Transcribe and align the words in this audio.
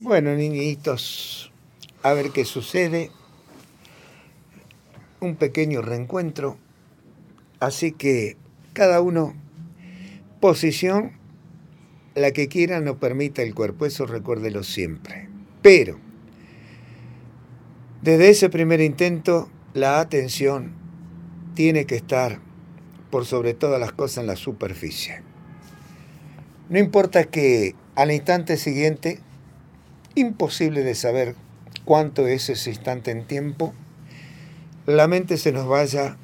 Bueno, 0.00 0.32
niñitos, 0.36 1.50
a 2.04 2.12
ver 2.12 2.30
qué 2.30 2.44
sucede. 2.44 3.10
Un 5.18 5.34
pequeño 5.34 5.82
reencuentro. 5.82 6.56
Así 7.58 7.90
que 7.90 8.36
cada 8.74 9.00
uno, 9.00 9.34
posición, 10.40 11.18
la 12.14 12.30
que 12.30 12.46
quiera, 12.46 12.80
no 12.80 13.00
permita 13.00 13.42
el 13.42 13.56
cuerpo. 13.56 13.86
Eso 13.86 14.06
recuérdelo 14.06 14.62
siempre. 14.62 15.28
Pero, 15.62 15.98
desde 18.00 18.30
ese 18.30 18.50
primer 18.50 18.80
intento, 18.80 19.50
la 19.74 19.98
atención 19.98 20.74
tiene 21.54 21.86
que 21.86 21.96
estar 21.96 22.38
por 23.10 23.26
sobre 23.26 23.52
todas 23.52 23.80
las 23.80 23.90
cosas 23.90 24.18
en 24.18 24.28
la 24.28 24.36
superficie. 24.36 25.22
No 26.68 26.78
importa 26.78 27.24
que 27.24 27.74
al 27.96 28.12
instante 28.12 28.58
siguiente 28.58 29.22
imposible 30.14 30.82
de 30.82 30.94
saber 30.94 31.34
cuánto 31.84 32.26
es 32.26 32.48
ese 32.50 32.70
instante 32.70 33.10
en 33.10 33.24
tiempo, 33.24 33.74
la 34.86 35.06
mente 35.06 35.36
se 35.36 35.52
nos 35.52 35.66
vaya 35.66 36.16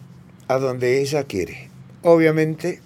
a 0.48 0.58
donde 0.58 1.00
ella 1.00 1.24
quiere. 1.24 1.68
Obviamente 2.02 2.80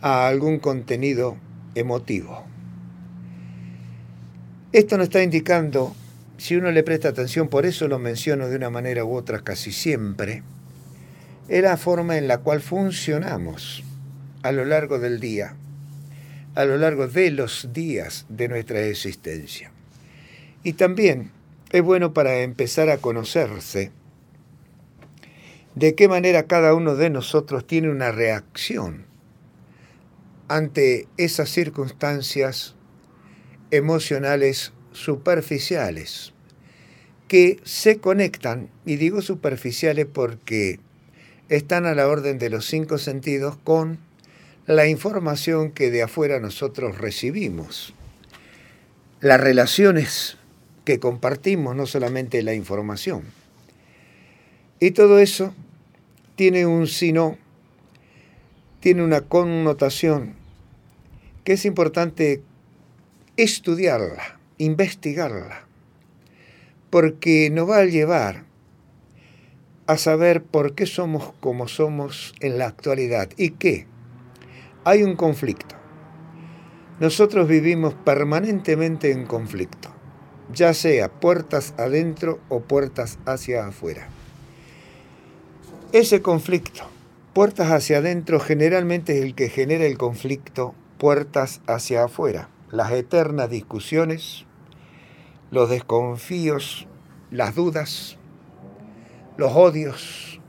a 0.00 0.26
algún 0.26 0.58
contenido 0.58 1.36
emotivo. 1.74 2.44
Esto 4.72 4.98
nos 4.98 5.04
está 5.04 5.22
indicando, 5.22 5.94
si 6.36 6.56
uno 6.56 6.70
le 6.70 6.82
presta 6.82 7.08
atención, 7.08 7.48
por 7.48 7.64
eso 7.64 7.88
lo 7.88 7.98
menciono 7.98 8.48
de 8.48 8.56
una 8.56 8.70
manera 8.70 9.04
u 9.04 9.14
otra 9.14 9.40
casi 9.40 9.72
siempre, 9.72 10.42
es 11.48 11.62
la 11.62 11.76
forma 11.76 12.18
en 12.18 12.28
la 12.28 12.38
cual 12.38 12.60
funcionamos 12.60 13.84
a 14.42 14.52
lo 14.52 14.64
largo 14.64 14.98
del 14.98 15.20
día, 15.20 15.54
a 16.54 16.64
lo 16.64 16.76
largo 16.76 17.08
de 17.08 17.30
los 17.30 17.72
días 17.72 18.26
de 18.28 18.48
nuestra 18.48 18.80
existencia. 18.82 19.70
Y 20.64 20.72
también 20.72 21.30
es 21.70 21.82
bueno 21.82 22.14
para 22.14 22.40
empezar 22.40 22.88
a 22.88 22.96
conocerse 22.96 23.92
de 25.74 25.94
qué 25.94 26.08
manera 26.08 26.44
cada 26.44 26.74
uno 26.74 26.94
de 26.94 27.10
nosotros 27.10 27.66
tiene 27.66 27.90
una 27.90 28.12
reacción 28.12 29.04
ante 30.48 31.06
esas 31.16 31.50
circunstancias 31.50 32.74
emocionales 33.70 34.72
superficiales 34.92 36.32
que 37.28 37.58
se 37.64 37.98
conectan, 37.98 38.70
y 38.86 38.96
digo 38.96 39.20
superficiales 39.20 40.06
porque 40.06 40.78
están 41.48 41.86
a 41.86 41.94
la 41.94 42.06
orden 42.06 42.38
de 42.38 42.50
los 42.50 42.66
cinco 42.66 42.98
sentidos 42.98 43.56
con 43.64 43.98
la 44.66 44.86
información 44.86 45.72
que 45.72 45.90
de 45.90 46.02
afuera 46.02 46.40
nosotros 46.40 46.98
recibimos. 46.98 47.94
Las 49.20 49.40
relaciones 49.40 50.38
que 50.84 51.00
compartimos, 51.00 51.74
no 51.74 51.86
solamente 51.86 52.42
la 52.42 52.54
información. 52.54 53.22
Y 54.80 54.90
todo 54.90 55.18
eso 55.18 55.54
tiene 56.36 56.66
un 56.66 56.86
sino, 56.86 57.38
tiene 58.80 59.02
una 59.02 59.22
connotación 59.22 60.34
que 61.42 61.54
es 61.54 61.64
importante 61.64 62.42
estudiarla, 63.36 64.38
investigarla, 64.58 65.66
porque 66.90 67.50
nos 67.50 67.68
va 67.68 67.78
a 67.78 67.84
llevar 67.84 68.44
a 69.86 69.96
saber 69.96 70.42
por 70.42 70.74
qué 70.74 70.86
somos 70.86 71.32
como 71.40 71.68
somos 71.68 72.34
en 72.40 72.58
la 72.58 72.66
actualidad 72.66 73.30
y 73.36 73.50
que 73.50 73.86
hay 74.84 75.02
un 75.02 75.16
conflicto. 75.16 75.76
Nosotros 77.00 77.48
vivimos 77.48 77.94
permanentemente 77.94 79.10
en 79.10 79.26
conflicto 79.26 79.93
ya 80.52 80.74
sea 80.74 81.08
puertas 81.08 81.74
adentro 81.78 82.38
o 82.48 82.60
puertas 82.60 83.18
hacia 83.26 83.66
afuera. 83.66 84.08
Ese 85.92 86.22
conflicto, 86.22 86.84
puertas 87.32 87.70
hacia 87.70 87.98
adentro, 87.98 88.40
generalmente 88.40 89.18
es 89.18 89.24
el 89.24 89.34
que 89.34 89.48
genera 89.48 89.84
el 89.84 89.96
conflicto 89.96 90.74
puertas 90.98 91.60
hacia 91.66 92.04
afuera. 92.04 92.48
Las 92.70 92.90
eternas 92.92 93.50
discusiones, 93.50 94.44
los 95.50 95.70
desconfíos, 95.70 96.88
las 97.30 97.54
dudas, 97.54 98.16
los 99.36 99.52
odios, 99.52 100.40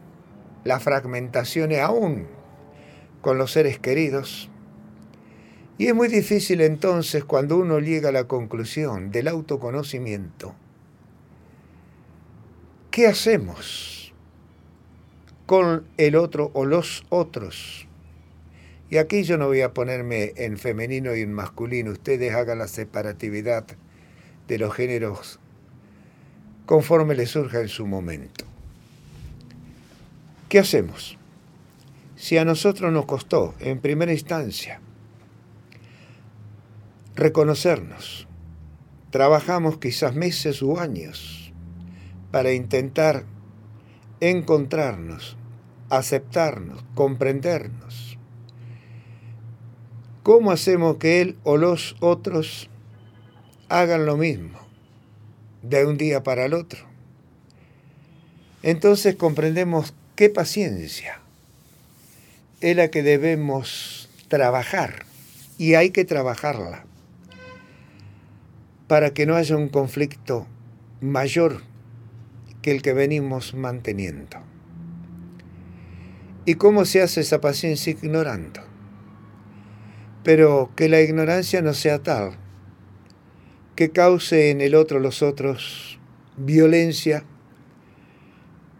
las 0.64 0.82
fragmentaciones 0.82 1.80
aún 1.82 2.28
con 3.22 3.38
los 3.38 3.52
seres 3.52 3.80
queridos, 3.80 4.50
y 5.78 5.88
es 5.88 5.96
muy 5.96 6.08
difícil 6.08 6.62
entonces 6.62 7.24
cuando 7.26 7.58
uno 7.58 7.80
llega 7.80 8.10
a 8.10 8.14
la 8.14 8.26
conclusión 8.26 9.12
del 9.12 9.28
autoconocimiento. 9.28 10.56
¿Qué 12.92 13.08
hacemos 13.08 14.14
con 15.46 15.86
el 15.98 16.16
otro 16.16 16.52
o 16.54 16.66
los 16.66 17.04
otros? 17.10 17.88
Y 18.90 18.98
aquí 18.98 19.24
yo 19.24 19.38
no 19.38 19.48
voy 19.48 19.62
a 19.62 19.74
ponerme 19.74 20.34
en 20.38 20.58
femenino 20.58 21.16
y 21.16 21.22
en 21.22 21.34
masculino, 21.34 21.92
ustedes 21.92 22.34
hagan 22.34 22.60
la 22.60 22.68
separatividad 22.68 23.66
de 24.48 24.58
los 24.58 24.74
géneros 24.74 25.40
conforme 26.66 27.16
les 27.16 27.32
surja 27.32 27.60
en 27.60 27.68
su 27.68 27.86
momento. 27.86 28.46
¿Qué 30.48 30.60
hacemos? 30.60 31.18
Si 32.16 32.38
a 32.38 32.46
nosotros 32.46 32.94
nos 32.94 33.06
costó, 33.06 33.56
en 33.60 33.80
primera 33.80 34.14
instancia, 34.14 34.80
reconocernos. 37.16 38.28
Trabajamos 39.10 39.78
quizás 39.78 40.16
meses 40.16 40.62
u 40.62 40.78
años 40.78 41.54
para 42.32 42.52
intentar 42.52 43.24
encontrarnos, 44.20 45.38
aceptarnos, 45.90 46.84
comprendernos. 46.94 48.18
¿Cómo 50.24 50.52
hacemos 50.52 50.98
que 50.98 51.22
él 51.22 51.38
o 51.44 51.56
los 51.56 51.96
otros 52.02 52.70
hagan 53.70 54.06
lo 54.06 54.18
mismo 54.18 54.60
de 55.62 55.86
un 55.86 55.98
día 55.98 56.24
para 56.24 56.46
el 56.46 56.54
otro? 56.54 56.80
Entonces 58.64 59.16
comprendemos 59.16 59.94
qué 60.16 60.30
paciencia 60.30 61.22
es 62.60 62.76
la 62.76 62.90
que 62.90 63.04
debemos 63.04 64.10
trabajar 64.28 65.06
y 65.58 65.76
hay 65.76 65.92
que 65.92 66.04
trabajarla 66.04 66.86
para 68.88 69.14
que 69.14 69.26
no 69.26 69.36
haya 69.36 69.56
un 69.56 69.70
conflicto 69.70 70.48
mayor 71.02 71.62
que 72.62 72.72
el 72.72 72.82
que 72.82 72.94
venimos 72.94 73.54
manteniendo. 73.54 74.38
¿Y 76.46 76.56
cómo 76.56 76.86
se 76.86 77.02
hace 77.02 77.22
esa 77.22 77.42
paciencia 77.42 77.92
ignorando? 77.92 78.62
Pero 80.24 80.72
que 80.76 80.90
la 80.90 81.02
ignorancia 81.02 81.62
no 81.62 81.74
sea 81.74 82.04
tal 82.04 82.38
que 83.76 83.90
cause 83.90 84.52
en 84.52 84.62
el 84.62 84.74
otro 84.74 85.00
los 85.00 85.22
otros 85.22 86.00
violencia 86.38 87.24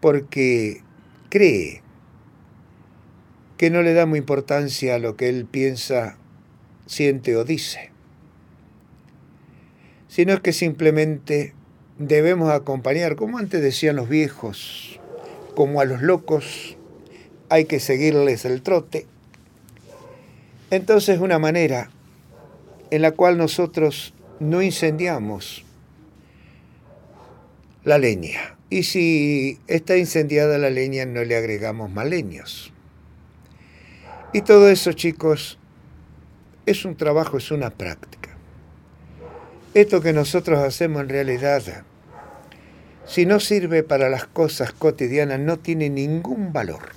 porque 0.00 0.82
cree 1.28 1.82
que 3.58 3.70
no 3.70 3.82
le 3.82 3.94
damos 3.94 4.18
importancia 4.18 4.94
a 4.94 4.98
lo 4.98 5.16
que 5.16 5.28
él 5.28 5.46
piensa, 5.46 6.18
siente 6.86 7.36
o 7.36 7.44
dice 7.44 7.95
sino 10.16 10.40
que 10.40 10.54
simplemente 10.54 11.52
debemos 11.98 12.50
acompañar, 12.50 13.16
como 13.16 13.36
antes 13.36 13.60
decían 13.60 13.96
los 13.96 14.08
viejos, 14.08 14.98
como 15.54 15.82
a 15.82 15.84
los 15.84 16.00
locos 16.00 16.78
hay 17.50 17.66
que 17.66 17.80
seguirles 17.80 18.46
el 18.46 18.62
trote. 18.62 19.04
Entonces 20.70 21.20
una 21.20 21.38
manera 21.38 21.90
en 22.90 23.02
la 23.02 23.10
cual 23.10 23.36
nosotros 23.36 24.14
no 24.40 24.62
incendiamos 24.62 25.66
la 27.84 27.98
leña. 27.98 28.56
Y 28.70 28.84
si 28.84 29.58
está 29.66 29.98
incendiada 29.98 30.56
la 30.56 30.70
leña, 30.70 31.04
no 31.04 31.24
le 31.24 31.36
agregamos 31.36 31.90
más 31.90 32.08
leños. 32.08 32.72
Y 34.32 34.40
todo 34.40 34.70
eso, 34.70 34.94
chicos, 34.94 35.58
es 36.64 36.86
un 36.86 36.96
trabajo, 36.96 37.36
es 37.36 37.50
una 37.50 37.68
práctica. 37.68 38.25
Esto 39.76 40.00
que 40.00 40.14
nosotros 40.14 40.60
hacemos 40.60 41.02
en 41.02 41.10
realidad, 41.10 41.62
si 43.04 43.26
no 43.26 43.40
sirve 43.40 43.82
para 43.82 44.08
las 44.08 44.24
cosas 44.24 44.72
cotidianas, 44.72 45.38
no 45.38 45.58
tiene 45.58 45.90
ningún 45.90 46.50
valor. 46.54 46.92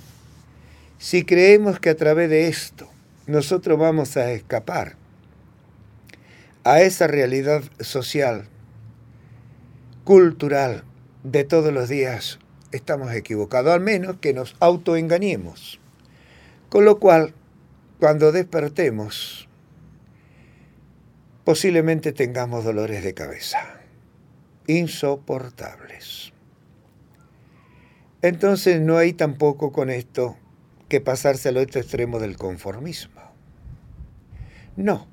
Si 0.96 1.26
creemos 1.26 1.78
que 1.78 1.90
a 1.90 1.94
través 1.94 2.30
de 2.30 2.48
esto 2.48 2.88
nosotros 3.26 3.78
vamos 3.78 4.16
a 4.16 4.32
escapar 4.32 4.96
a 6.64 6.80
esa 6.80 7.06
realidad 7.06 7.62
social, 7.80 8.48
cultural 10.04 10.82
de 11.22 11.44
todos 11.44 11.74
los 11.74 11.90
días, 11.90 12.38
estamos 12.72 13.12
equivocados, 13.12 13.74
al 13.74 13.80
menos 13.80 14.16
que 14.22 14.32
nos 14.32 14.56
autoengañemos. 14.58 15.78
Con 16.70 16.86
lo 16.86 16.98
cual, 16.98 17.34
cuando 17.98 18.32
despertemos, 18.32 19.49
posiblemente 21.50 22.12
tengamos 22.12 22.62
dolores 22.62 23.02
de 23.02 23.12
cabeza 23.12 23.58
insoportables. 24.68 26.32
Entonces 28.22 28.80
no 28.80 28.98
hay 28.98 29.14
tampoco 29.14 29.72
con 29.72 29.90
esto 29.90 30.36
que 30.88 31.00
pasarse 31.00 31.48
al 31.48 31.56
otro 31.56 31.80
extremo 31.80 32.20
del 32.20 32.36
conformismo. 32.36 33.20
No. 34.76 35.08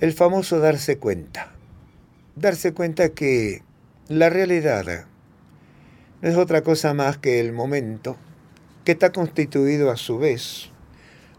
El 0.00 0.12
famoso 0.12 0.58
darse 0.58 0.98
cuenta. 0.98 1.52
Darse 2.34 2.74
cuenta 2.74 3.10
que 3.10 3.62
la 4.08 4.28
realidad 4.28 5.06
no 6.20 6.28
es 6.28 6.36
otra 6.36 6.62
cosa 6.62 6.94
más 6.94 7.16
que 7.16 7.38
el 7.38 7.52
momento 7.52 8.16
que 8.84 8.90
está 8.90 9.12
constituido 9.12 9.92
a 9.92 9.96
su 9.96 10.18
vez 10.18 10.70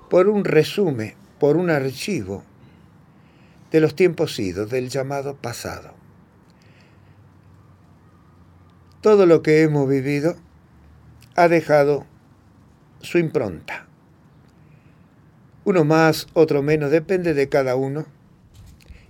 por 0.09 0.29
un 0.29 0.45
resumen, 0.45 1.15
por 1.37 1.57
un 1.57 1.69
archivo 1.69 2.45
de 3.71 3.79
los 3.81 3.95
tiempos 3.95 4.39
idos, 4.39 4.69
del 4.69 4.89
llamado 4.89 5.35
pasado. 5.35 5.93
Todo 9.01 9.25
lo 9.25 9.41
que 9.41 9.61
hemos 9.61 9.87
vivido 9.87 10.35
ha 11.35 11.47
dejado 11.47 12.05
su 13.01 13.17
impronta. 13.17 13.87
Uno 15.65 15.83
más, 15.83 16.27
otro 16.33 16.63
menos, 16.63 16.91
depende 16.91 17.33
de 17.33 17.49
cada 17.49 17.75
uno. 17.75 18.05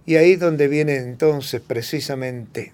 Y 0.05 0.15
ahí 0.15 0.35
donde 0.35 0.67
viene 0.67 0.97
entonces 0.97 1.61
precisamente 1.61 2.73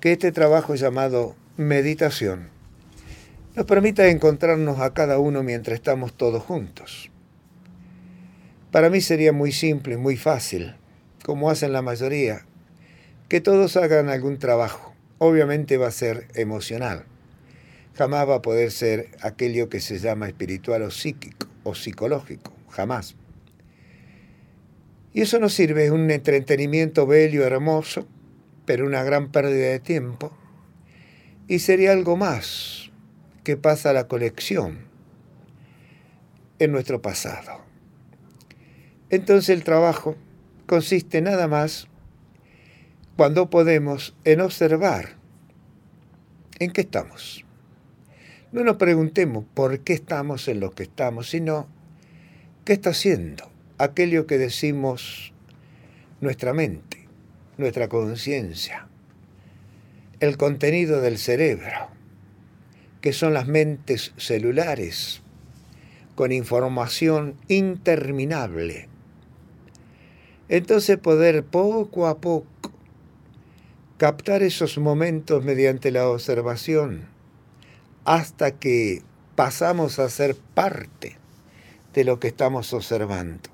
que 0.00 0.12
este 0.12 0.32
trabajo 0.32 0.74
llamado 0.74 1.34
meditación 1.56 2.50
nos 3.56 3.64
permita 3.64 4.08
encontrarnos 4.08 4.80
a 4.80 4.92
cada 4.92 5.18
uno 5.18 5.42
mientras 5.42 5.76
estamos 5.76 6.12
todos 6.12 6.42
juntos. 6.42 7.10
Para 8.72 8.90
mí 8.90 9.00
sería 9.00 9.32
muy 9.32 9.52
simple 9.52 9.96
muy 9.96 10.16
fácil, 10.16 10.74
como 11.24 11.50
hacen 11.50 11.72
la 11.72 11.82
mayoría, 11.82 12.46
que 13.28 13.40
todos 13.40 13.76
hagan 13.76 14.08
algún 14.08 14.38
trabajo. 14.38 14.94
Obviamente 15.18 15.76
va 15.76 15.88
a 15.88 15.92
ser 15.92 16.28
emocional. 16.34 17.04
Jamás 17.94 18.28
va 18.28 18.36
a 18.36 18.42
poder 18.42 18.70
ser 18.70 19.08
aquello 19.22 19.68
que 19.68 19.80
se 19.80 19.98
llama 19.98 20.28
espiritual 20.28 20.82
o 20.82 20.90
psíquico 20.90 21.46
o 21.64 21.74
psicológico. 21.74 22.52
Jamás. 22.70 23.16
Y 25.14 25.22
eso 25.22 25.38
nos 25.38 25.54
sirve, 25.54 25.86
es 25.86 25.90
un 25.90 26.10
entretenimiento 26.10 27.06
bello, 27.06 27.44
hermoso, 27.44 28.06
pero 28.66 28.84
una 28.84 29.02
gran 29.02 29.32
pérdida 29.32 29.68
de 29.68 29.80
tiempo. 29.80 30.36
Y 31.48 31.60
sería 31.60 31.92
algo 31.92 32.16
más 32.16 32.90
que 33.44 33.56
pasa 33.56 33.90
a 33.90 33.92
la 33.94 34.08
colección 34.08 34.80
en 36.58 36.72
nuestro 36.72 37.00
pasado. 37.00 37.64
Entonces 39.16 39.48
el 39.48 39.64
trabajo 39.64 40.14
consiste 40.66 41.22
nada 41.22 41.48
más 41.48 41.88
cuando 43.16 43.48
podemos 43.48 44.14
en 44.24 44.42
observar 44.42 45.16
en 46.58 46.70
qué 46.70 46.82
estamos. 46.82 47.46
No 48.52 48.62
nos 48.62 48.76
preguntemos 48.76 49.46
por 49.54 49.80
qué 49.80 49.94
estamos 49.94 50.48
en 50.48 50.60
lo 50.60 50.72
que 50.72 50.82
estamos, 50.82 51.30
sino 51.30 51.66
qué 52.66 52.74
está 52.74 52.90
haciendo 52.90 53.50
aquello 53.78 54.26
que 54.26 54.36
decimos 54.36 55.32
nuestra 56.20 56.52
mente, 56.52 57.08
nuestra 57.56 57.88
conciencia, 57.88 58.86
el 60.20 60.36
contenido 60.36 61.00
del 61.00 61.16
cerebro, 61.16 61.88
que 63.00 63.14
son 63.14 63.32
las 63.32 63.48
mentes 63.48 64.12
celulares, 64.18 65.22
con 66.16 66.32
información 66.32 67.36
interminable 67.48 68.90
entonces 70.48 70.98
poder 70.98 71.44
poco 71.44 72.06
a 72.06 72.18
poco 72.18 72.46
captar 73.98 74.42
esos 74.42 74.78
momentos 74.78 75.44
mediante 75.44 75.90
la 75.90 76.08
observación 76.08 77.06
hasta 78.04 78.52
que 78.52 79.02
pasamos 79.34 79.98
a 79.98 80.08
ser 80.08 80.36
parte 80.54 81.16
de 81.94 82.04
lo 82.04 82.20
que 82.20 82.28
estamos 82.28 82.72
observando. 82.72 83.50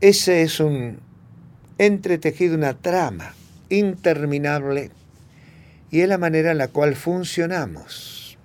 Ese 0.00 0.42
es 0.42 0.60
un 0.60 1.00
entretejido, 1.78 2.54
una 2.54 2.78
trama 2.78 3.34
interminable 3.68 4.90
y 5.90 6.00
es 6.00 6.08
la 6.08 6.18
manera 6.18 6.52
en 6.52 6.58
la 6.58 6.68
cual 6.68 6.94
funcionamos. 6.94 8.38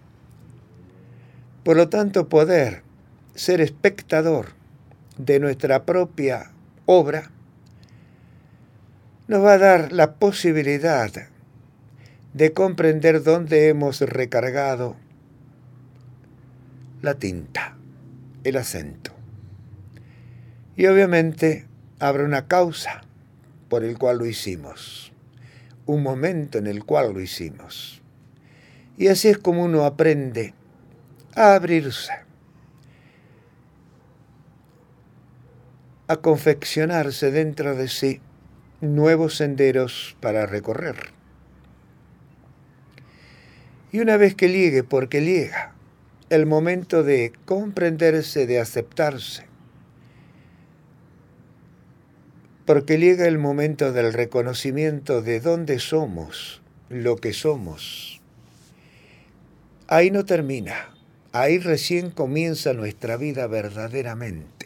Por 1.63 1.77
lo 1.77 1.89
tanto, 1.89 2.27
poder 2.29 2.83
ser 3.35 3.61
espectador 3.61 4.53
de 5.17 5.39
nuestra 5.39 5.85
propia 5.85 6.51
obra 6.85 7.31
nos 9.27 9.43
va 9.43 9.53
a 9.53 9.57
dar 9.57 9.91
la 9.91 10.15
posibilidad 10.15 11.11
de 12.33 12.53
comprender 12.53 13.23
dónde 13.23 13.67
hemos 13.69 14.01
recargado 14.01 14.95
la 17.01 17.15
tinta, 17.15 17.77
el 18.43 18.57
acento. 18.57 19.11
Y 20.75 20.85
obviamente 20.87 21.67
habrá 21.99 22.23
una 22.23 22.47
causa 22.47 23.01
por 23.69 23.83
el 23.83 23.97
cual 23.97 24.17
lo 24.19 24.25
hicimos, 24.25 25.13
un 25.85 26.03
momento 26.03 26.57
en 26.57 26.67
el 26.67 26.83
cual 26.83 27.13
lo 27.13 27.21
hicimos. 27.21 28.01
Y 28.97 29.07
así 29.07 29.29
es 29.29 29.37
como 29.37 29.63
uno 29.63 29.85
aprende 29.85 30.53
a 31.35 31.55
abrirse 31.55 32.20
a 36.11 36.17
confeccionarse 36.17 37.31
dentro 37.31 37.73
de 37.73 37.87
sí 37.87 38.19
nuevos 38.81 39.37
senderos 39.37 40.17
para 40.19 40.45
recorrer. 40.45 40.97
Y 43.93 44.01
una 44.01 44.17
vez 44.17 44.35
que 44.35 44.49
llegue, 44.49 44.83
porque 44.83 45.21
llega, 45.21 45.73
el 46.29 46.45
momento 46.45 47.03
de 47.03 47.31
comprenderse, 47.45 48.45
de 48.45 48.59
aceptarse, 48.59 49.45
porque 52.65 52.97
llega 52.97 53.25
el 53.25 53.37
momento 53.37 53.93
del 53.93 54.11
reconocimiento 54.11 55.21
de 55.21 55.39
dónde 55.39 55.79
somos, 55.79 56.61
lo 56.89 57.15
que 57.15 57.31
somos. 57.31 58.21
Ahí 59.87 60.11
no 60.11 60.25
termina, 60.25 60.93
ahí 61.31 61.57
recién 61.57 62.11
comienza 62.11 62.73
nuestra 62.73 63.15
vida 63.15 63.47
verdaderamente. 63.47 64.60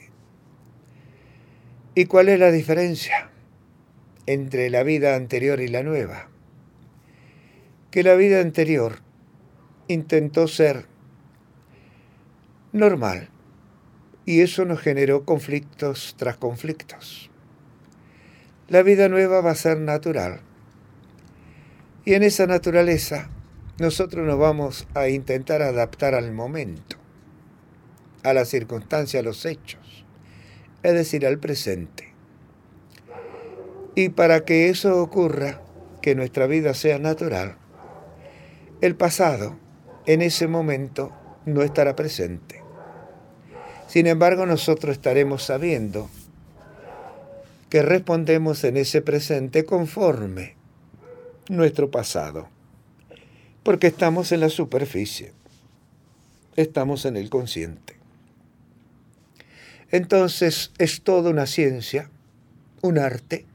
¿Y 1.97 2.07
cuál 2.07 2.27
es 2.27 2.38
la 2.38 2.51
diferencia 2.51 3.30
entre 4.25 4.69
la 4.69 4.83
vida 4.83 5.15
anterior 5.15 5.62
y 5.62 5.69
la 5.69 5.81
nueva? 5.81 6.27
Que 7.89 8.03
la 8.03 8.15
vida 8.15 8.41
anterior 8.41 9.00
intentó 9.88 10.50
ser 10.50 10.88
normal 12.74 13.29
y 14.25 14.41
eso 14.41 14.65
nos 14.65 14.81
generó 14.81 15.24
conflictos 15.24 16.15
tras 16.17 16.36
conflictos. 16.36 17.31
La 18.67 18.84
vida 18.84 19.08
nueva 19.08 19.39
va 19.39 19.51
a 19.51 19.55
ser 19.55 19.79
natural 19.79 20.41
y 22.03 22.15
en 22.15 22.24
esa 22.24 22.46
naturaleza 22.46 23.29
nosotros 23.79 24.27
nos 24.27 24.38
vamos 24.38 24.86
a 24.96 25.08
intentar 25.08 25.62
adaptar 25.62 26.13
al 26.13 26.34
momento, 26.34 26.98
a 28.24 28.34
la 28.34 28.43
circunstancia, 28.43 29.22
a 29.22 29.24
los 29.24 29.46
hechos 29.46 29.85
es 30.86 30.94
decir, 30.94 31.25
al 31.25 31.39
presente. 31.39 32.13
Y 33.96 34.10
para 34.10 34.46
que 34.46 34.70
eso 34.70 35.01
ocurra, 35.01 35.62
que 36.01 36.13
nuestra 36.13 36.46
vida 36.46 36.75
sea 36.75 37.00
natural, 37.00 37.58
el 38.82 38.96
pasado 38.96 39.58
en 40.06 40.22
ese 40.22 40.48
momento 40.48 41.12
no 41.46 41.63
estará 41.63 41.96
presente. 41.96 42.62
Sin 43.88 44.06
embargo, 44.06 44.46
nosotros 44.46 44.94
estaremos 44.94 45.42
sabiendo 45.44 46.08
que 47.72 47.82
respondemos 47.82 48.63
en 48.63 48.77
ese 48.77 49.01
presente 49.01 49.65
conforme 49.65 50.56
nuestro 51.50 51.89
pasado, 51.89 52.48
porque 53.63 53.88
estamos 53.88 54.32
en 54.32 54.42
la 54.42 54.50
superficie, 54.50 55.34
estamos 56.56 57.06
en 57.06 57.18
el 57.18 57.32
consciente. 57.32 57.94
Entonces 59.92 60.72
es 60.77 61.01
toda 61.01 61.30
una 61.30 61.46
ciencia, 61.46 62.10
un 62.82 62.98
arte, 62.98 63.46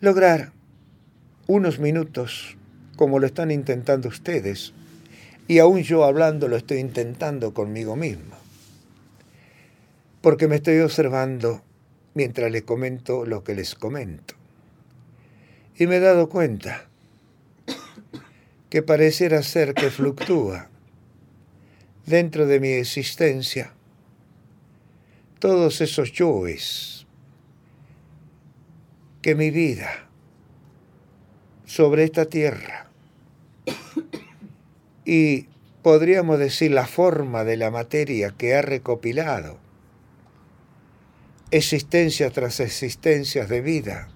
lograr 0.00 0.52
unos 1.46 1.78
minutos, 1.78 2.56
como 2.96 3.18
lo 3.18 3.26
están 3.26 3.50
intentando 3.50 4.08
ustedes, 4.08 4.72
y 5.48 5.58
aún 5.58 5.82
yo 5.82 6.04
hablando 6.04 6.48
lo 6.48 6.56
estoy 6.56 6.78
intentando 6.78 7.54
conmigo 7.54 7.96
mismo, 7.96 8.36
porque 10.20 10.48
me 10.48 10.56
estoy 10.56 10.80
observando 10.80 11.62
mientras 12.14 12.50
les 12.50 12.62
comento 12.62 13.24
lo 13.24 13.44
que 13.44 13.54
les 13.54 13.74
comento. 13.74 14.34
Y 15.78 15.86
me 15.86 15.96
he 15.96 16.00
dado 16.00 16.28
cuenta 16.28 16.86
que 18.70 18.82
pareciera 18.82 19.42
ser 19.42 19.74
que 19.74 19.90
fluctúa 19.90 20.68
dentro 22.06 22.46
de 22.46 22.60
mi 22.60 22.68
existencia 22.68 23.75
todos 25.38 25.80
esos 25.80 26.12
yoes 26.12 27.06
que 29.22 29.34
mi 29.34 29.50
vida 29.50 30.08
sobre 31.64 32.04
esta 32.04 32.26
tierra 32.26 32.90
y 35.04 35.48
podríamos 35.82 36.38
decir 36.38 36.70
la 36.70 36.86
forma 36.86 37.44
de 37.44 37.56
la 37.56 37.70
materia 37.70 38.30
que 38.36 38.54
ha 38.54 38.62
recopilado 38.62 39.58
existencia 41.50 42.30
tras 42.30 42.60
existencias 42.60 43.48
de 43.48 43.60
vida, 43.60 44.08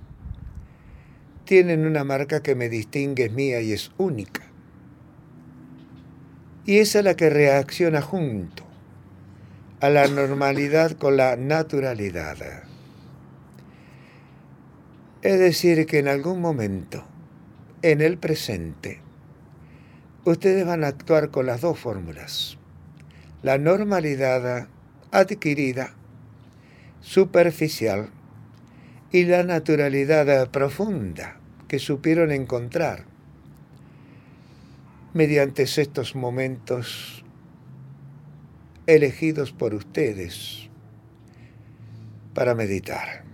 tienen 1.45 1.87
una 1.87 2.05
marca 2.05 2.43
que 2.43 2.55
me 2.55 2.69
distingue, 2.69 3.27
es 3.27 3.33
mía 3.33 3.61
y 3.61 3.73
es 3.73 3.93
única. 3.99 4.43
Y 6.67 6.79
esa 6.79 7.01
es 7.01 7.05
la 7.05 7.15
que 7.15 7.31
reacciona 7.31 8.03
junto 8.03 8.70
a 9.81 9.89
la 9.89 10.07
normalidad 10.09 10.93
con 10.93 11.17
la 11.17 11.37
naturalidad. 11.37 12.37
Es 15.23 15.39
decir, 15.39 15.87
que 15.87 15.99
en 15.99 16.09
algún 16.09 16.41
momento, 16.41 17.05
en 17.83 18.01
el 18.01 18.19
presente, 18.19 19.01
ustedes 20.25 20.67
van 20.67 20.85
a 20.85 20.89
actuar 20.89 21.31
con 21.31 21.47
las 21.47 21.63
dos 21.63 21.79
fórmulas. 21.79 22.59
La 23.43 23.59
normalidad 23.59 24.69
adquirida, 25.11 25.95
superficial, 27.01 28.11
y 29.13 29.25
la 29.25 29.43
naturalidad 29.43 30.51
profunda 30.51 31.37
que 31.69 31.79
supieron 31.79 32.31
encontrar 32.31 33.05
mediante 35.15 35.65
estos 35.65 36.15
momentos 36.15 37.25
elegidos 38.95 39.53
por 39.53 39.75
ustedes 39.75 40.69
para 42.35 42.55
meditar. 42.55 43.25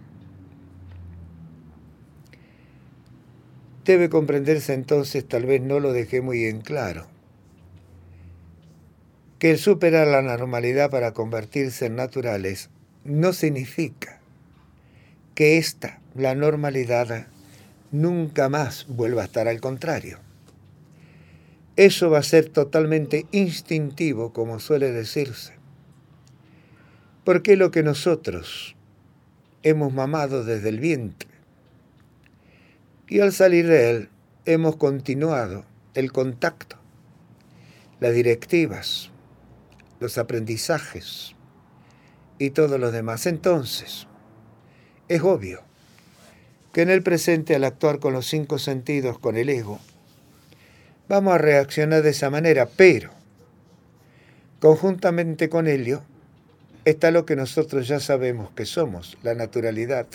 Debe 3.85 4.09
comprenderse 4.09 4.75
entonces, 4.75 5.27
tal 5.27 5.47
vez 5.47 5.63
no 5.63 5.81
lo 5.81 5.93
dejé 5.93 6.21
muy 6.21 6.45
en 6.45 6.61
claro, 6.61 7.07
que 9.39 9.51
el 9.51 9.59
superar 9.59 10.09
la 10.09 10.23
normalidad 10.23 10.91
para 10.91 11.13
convertirse 11.13 11.87
en 11.87 11.97
naturales 11.97 12.71
no 13.05 13.33
significa 13.33 14.21
que 15.35 15.59
esta, 15.59 16.01
la 16.15 16.35
normalidad, 16.35 17.29
nunca 17.93 18.49
más 18.49 18.87
vuelva 18.89 19.23
a 19.23 19.27
estar 19.27 19.47
al 19.47 19.61
contrario. 19.61 20.26
Eso 21.77 22.09
va 22.09 22.19
a 22.19 22.23
ser 22.23 22.49
totalmente 22.49 23.27
instintivo, 23.33 24.33
como 24.33 24.61
suele 24.61 24.93
decirse. 24.93 25.55
Porque 27.25 27.57
lo 27.57 27.71
que 27.71 27.83
nosotros 27.83 28.77
hemos 29.63 29.93
mamado 29.93 30.45
desde 30.45 30.71
el 30.71 30.81
vientre. 30.81 31.29
Y 33.09 33.21
al 33.21 33.33
salir 33.33 33.67
de 33.67 33.91
él, 33.91 34.09
hemos 34.47 34.77
continuado 34.77 35.65
el 35.95 36.13
contacto, 36.13 36.77
las 38.01 38.15
directivas, 38.15 39.11
los 40.01 40.19
aprendizajes 40.19 41.35
y 42.39 42.51
todo 42.51 42.79
lo 42.79 42.91
demás. 42.91 43.27
Entonces, 43.27 44.07
es 45.09 45.23
obvio 45.23 45.63
que 46.73 46.83
en 46.83 46.91
el 46.91 47.03
presente, 47.03 47.55
al 47.55 47.65
actuar 47.65 47.99
con 47.99 48.13
los 48.13 48.27
cinco 48.27 48.59
sentidos, 48.59 49.19
con 49.19 49.37
el 49.37 49.49
ego, 49.49 49.81
vamos 51.09 51.35
a 51.35 51.39
reaccionar 51.39 52.03
de 52.03 52.11
esa 52.11 52.31
manera, 52.31 52.67
pero 52.67 53.11
conjuntamente 54.61 55.49
con 55.49 55.67
ello 55.67 56.03
está 56.85 57.11
lo 57.11 57.27
que 57.27 57.37
nosotros 57.37 57.89
ya 57.89 58.01
sabemos 58.01 58.51
que 58.53 58.65
somos, 58.65 59.19
la 59.23 59.35
naturalidad. 59.35 60.07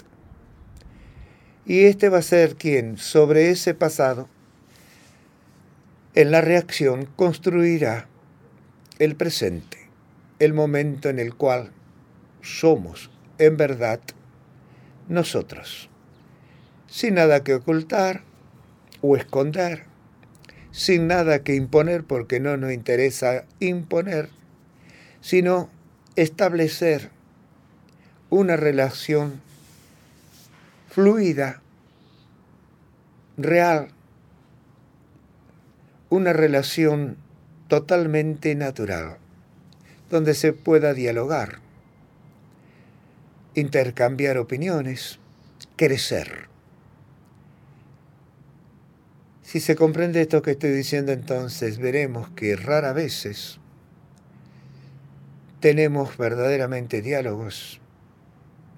Y 1.65 1.83
este 1.83 2.09
va 2.09 2.19
a 2.19 2.23
ser 2.23 2.55
quien 2.55 2.97
sobre 2.97 3.49
ese 3.49 3.73
pasado, 3.73 4.27
en 6.13 6.31
la 6.31 6.41
reacción, 6.41 7.05
construirá 7.05 8.07
el 8.99 9.15
presente, 9.15 9.77
el 10.39 10.53
momento 10.53 11.09
en 11.09 11.19
el 11.19 11.35
cual 11.35 11.71
somos 12.41 13.11
en 13.37 13.57
verdad 13.57 14.01
nosotros, 15.07 15.89
sin 16.87 17.15
nada 17.15 17.43
que 17.43 17.53
ocultar 17.53 18.23
o 19.01 19.15
esconder 19.15 19.90
sin 20.71 21.07
nada 21.07 21.43
que 21.43 21.55
imponer 21.55 22.03
porque 22.03 22.39
no 22.39 22.57
nos 22.57 22.71
interesa 22.71 23.45
imponer, 23.59 24.29
sino 25.21 25.69
establecer 26.15 27.11
una 28.29 28.55
relación 28.55 29.41
fluida, 30.89 31.61
real, 33.37 33.89
una 36.09 36.33
relación 36.33 37.17
totalmente 37.67 38.55
natural, 38.55 39.17
donde 40.09 40.33
se 40.33 40.51
pueda 40.53 40.93
dialogar, 40.93 41.59
intercambiar 43.55 44.37
opiniones, 44.37 45.19
crecer. 45.77 46.50
Si 49.41 49.59
se 49.59 49.75
comprende 49.75 50.21
esto 50.21 50.41
que 50.41 50.51
estoy 50.51 50.71
diciendo, 50.71 51.11
entonces 51.11 51.79
veremos 51.79 52.29
que 52.29 52.55
rara 52.55 52.93
veces 52.93 53.59
tenemos 55.59 56.17
verdaderamente 56.17 57.01
diálogos, 57.01 57.81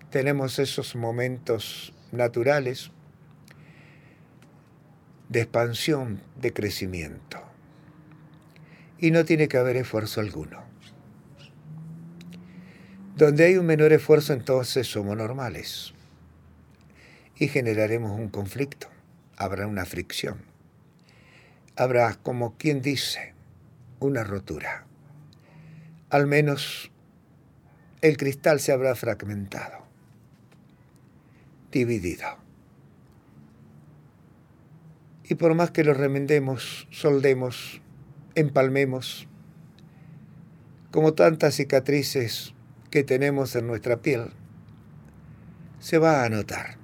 tenemos 0.10 0.60
esos 0.60 0.96
momentos 0.96 1.94
naturales 2.12 2.92
de 5.30 5.42
expansión, 5.42 6.22
de 6.40 6.54
crecimiento. 6.54 7.42
Y 8.98 9.12
no 9.12 9.26
tiene 9.26 9.50
que 9.50 9.58
haber 9.58 9.76
esfuerzo 9.76 10.22
alguno. 10.22 10.64
Donde 13.18 13.46
hay 13.46 13.58
un 13.58 13.66
menor 13.66 13.92
esfuerzo, 13.92 14.34
entonces 14.34 14.88
somos 14.88 15.18
normales. 15.18 15.94
Y 17.36 17.48
generaremos 17.48 18.18
un 18.18 18.30
conflicto, 18.30 18.88
habrá 19.36 19.68
una 19.68 19.86
fricción 19.86 20.53
habrá, 21.76 22.16
como 22.16 22.58
quien 22.58 22.82
dice, 22.82 23.34
una 24.00 24.24
rotura. 24.24 24.86
Al 26.10 26.28
menos 26.28 26.92
el 28.02 28.18
cristal 28.18 28.60
se 28.60 28.72
habrá 28.72 28.96
fragmentado, 28.96 29.86
dividido. 31.72 32.38
Y 35.24 35.36
por 35.36 35.56
más 35.56 35.72
que 35.72 35.84
lo 35.84 35.94
remendemos, 35.94 36.88
soldemos, 36.92 37.82
empalmemos, 38.36 39.28
como 40.92 41.14
tantas 41.14 41.56
cicatrices 41.56 42.54
que 42.92 43.04
tenemos 43.04 43.56
en 43.56 43.66
nuestra 43.66 44.02
piel, 44.02 44.32
se 45.80 45.98
va 45.98 46.24
a 46.24 46.30
notar. 46.30 46.83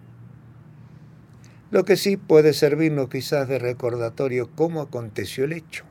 Lo 1.71 1.85
que 1.85 1.97
sí 1.97 2.17
puede 2.17 2.53
servirnos 2.53 3.09
quizás 3.09 3.47
de 3.47 3.59
recordatorio 3.59 4.49
cómo 4.55 4.81
aconteció 4.81 5.43
el 5.43 5.53
hecho. 5.53 5.85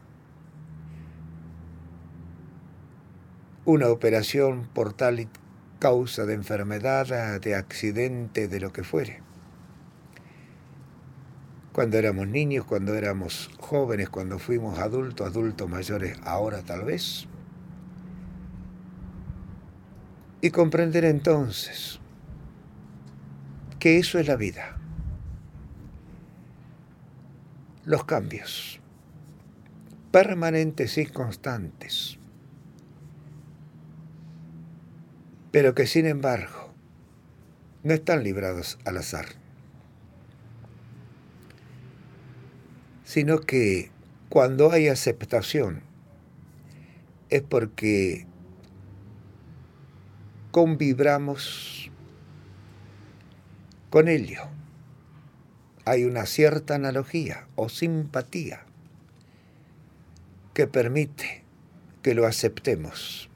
Una 3.65 3.89
operación 3.89 4.69
por 4.75 4.93
tal 4.93 5.29
causa 5.79 6.27
de 6.27 6.35
enfermedad, 6.35 7.41
de 7.41 7.55
accidente, 7.55 8.49
de 8.49 8.59
lo 8.59 8.73
que 8.73 8.83
fuere. 8.83 9.23
Cuando 11.73 11.97
éramos 11.97 12.27
niños, 12.27 12.65
cuando 12.65 12.95
éramos 12.95 13.49
jóvenes, 13.61 14.09
cuando 14.09 14.41
fuimos 14.41 14.81
adultos, 14.81 15.29
adultos 15.29 15.71
mayores, 15.71 16.19
ahora 16.25 16.63
tal 16.63 16.85
vez. 16.85 17.29
Y 20.41 20.51
comprender 20.51 21.05
entonces 21.05 22.01
que 23.79 23.99
eso 23.99 24.19
es 24.19 24.27
la 24.27 24.35
vida 24.35 24.78
los 27.89 28.05
cambios, 28.05 28.81
permanentes 30.13 30.99
y 30.99 31.07
constantes, 31.07 32.19
pero 35.53 35.75
que 35.75 35.87
sin 35.87 36.05
embargo 36.05 36.75
no 37.85 37.95
están 37.95 38.25
librados 38.25 38.79
al 38.85 38.99
azar, 38.99 39.25
sino 43.05 43.41
que 43.41 43.91
cuando 44.29 44.71
hay 44.71 44.89
aceptación 44.89 45.81
es 47.31 47.41
porque 47.41 48.27
convibramos 50.51 51.91
con 53.89 54.09
ello 54.09 54.58
hay 55.89 56.05
una 56.05 56.27
cierta 56.27 56.75
analogía 56.75 57.47
o 57.57 57.69
simpatía 57.69 58.65
que 60.53 60.67
permite 60.67 61.45
que 62.03 62.15
lo 62.15 62.27
aceptemos 62.27 63.31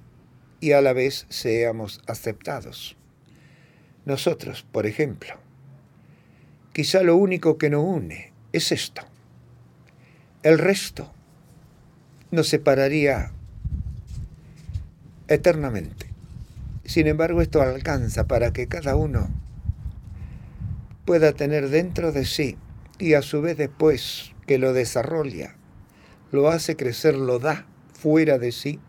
y 0.60 0.72
a 0.72 0.80
la 0.82 0.92
vez 0.92 1.26
seamos 1.28 2.02
aceptados. 2.06 2.96
Nosotros, 4.04 4.66
por 4.70 4.86
ejemplo, 4.86 5.34
quizá 6.72 7.02
lo 7.02 7.16
único 7.16 7.56
que 7.56 7.70
nos 7.70 7.84
une 7.84 8.32
es 8.52 8.70
esto. 8.70 9.02
El 10.42 10.58
resto 10.58 11.10
nos 12.30 12.48
separaría 12.48 13.32
eternamente. 15.28 16.06
Sin 16.84 17.06
embargo, 17.06 17.40
esto 17.40 17.62
alcanza 17.62 18.26
para 18.26 18.52
que 18.52 18.68
cada 18.68 18.96
uno 18.96 19.30
pueda 21.04 21.32
tener 21.32 21.68
dentro 21.68 22.12
de 22.12 22.24
sí 22.24 22.56
y 22.98 23.14
a 23.14 23.22
su 23.22 23.42
vez 23.42 23.56
después 23.56 24.32
que 24.46 24.58
lo 24.58 24.72
desarrolla, 24.72 25.56
lo 26.30 26.48
hace 26.48 26.76
crecer, 26.76 27.14
lo 27.14 27.38
da 27.38 27.66
fuera 27.92 28.38
de 28.38 28.52
sí 28.52 28.80